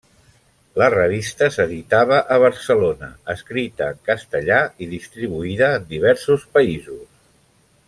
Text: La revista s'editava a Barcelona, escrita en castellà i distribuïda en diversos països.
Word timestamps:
La 0.81 0.85
revista 0.93 1.49
s'editava 1.57 2.17
a 2.35 2.37
Barcelona, 2.45 3.11
escrita 3.35 3.91
en 3.97 4.01
castellà 4.09 4.59
i 4.87 4.89
distribuïda 4.97 5.69
en 5.77 5.87
diversos 5.95 6.49
països. 6.59 7.07